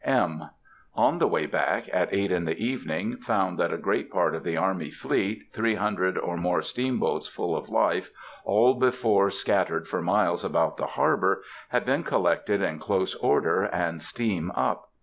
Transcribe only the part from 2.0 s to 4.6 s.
eight in the evening, found that a great part of the